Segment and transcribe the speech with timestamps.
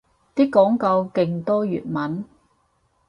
[0.33, 2.25] 啲廣告勁多粵文